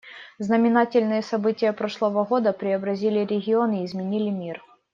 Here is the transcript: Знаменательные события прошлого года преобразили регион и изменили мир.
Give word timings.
Знаменательные 0.39 1.21
события 1.21 1.73
прошлого 1.73 2.25
года 2.25 2.53
преобразили 2.53 3.19
регион 3.19 3.71
и 3.73 3.85
изменили 3.85 4.31
мир. 4.31 4.63